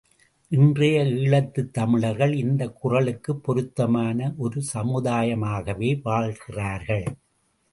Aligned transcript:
இன்றைய 0.47 1.03
ஈழத்துத் 1.03 1.71
தமிழர்கள் 1.71 2.33
இந்தக் 2.33 2.75
குறளுக்குப் 2.75 3.43
பொருத்தமான 3.43 4.33
ஒரு 4.37 4.63
சமுதாயமாகவா 4.73 6.01
வாழ்கிறார்கள்? 6.01 7.05